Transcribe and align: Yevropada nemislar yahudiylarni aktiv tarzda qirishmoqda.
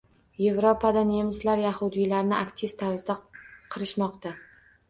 Yevropada 0.43 1.03
nemislar 1.09 1.61
yahudiylarni 1.65 2.37
aktiv 2.39 2.75
tarzda 2.83 3.17
qirishmoqda. 3.77 4.35